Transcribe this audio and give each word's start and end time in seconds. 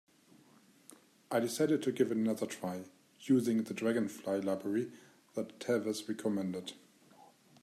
I 1.29 1.39
decided 1.39 1.83
to 1.83 1.91
give 1.91 2.09
it 2.09 2.17
another 2.17 2.47
try, 2.47 2.85
using 3.19 3.61
the 3.61 3.73
Dragonfly 3.75 4.41
library 4.41 4.91
that 5.35 5.59
Tavis 5.59 6.09
recommended. 6.09 6.73